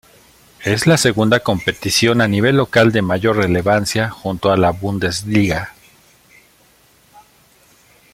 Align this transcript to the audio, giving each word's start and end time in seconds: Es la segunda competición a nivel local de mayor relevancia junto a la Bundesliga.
Es 0.63 0.87
la 0.87 0.97
segunda 0.97 1.41
competición 1.41 2.21
a 2.21 2.27
nivel 2.27 2.57
local 2.57 2.91
de 2.91 3.03
mayor 3.03 3.35
relevancia 3.37 4.09
junto 4.09 4.51
a 4.51 4.57
la 4.57 4.71
Bundesliga. 4.71 5.75